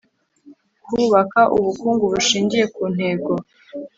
[0.85, 3.31] kubaka ubukungu bushingiye ku ntego